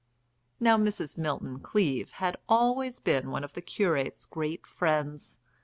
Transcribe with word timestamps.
Now 0.59 0.77
Mrs. 0.79 1.15
Milton 1.15 1.59
Cleave 1.59 2.13
had 2.13 2.35
always 2.49 2.99
been 2.99 3.29
one 3.29 3.43
of 3.43 3.53
the 3.53 3.61
curate's 3.61 4.25
great 4.25 4.65
friends. 4.65 5.37